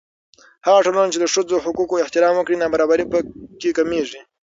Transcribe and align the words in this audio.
هغه 0.65 0.79
ټولنه 0.85 1.11
چې 1.13 1.19
د 1.21 1.25
ښځو 1.33 1.49
د 1.55 1.61
حقوقو 1.65 2.01
احترام 2.03 2.33
وکړي، 2.37 2.55
نابرابري 2.57 3.05
په 3.11 3.17
کې 3.59 3.69
کمېږي. 3.77 4.19